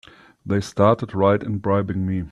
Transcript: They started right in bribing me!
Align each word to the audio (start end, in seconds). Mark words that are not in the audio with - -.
They 0.43 0.61
started 0.61 1.13
right 1.13 1.43
in 1.43 1.59
bribing 1.59 2.07
me! 2.07 2.23